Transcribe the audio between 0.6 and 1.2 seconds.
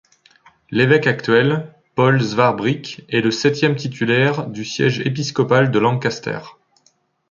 L'évêque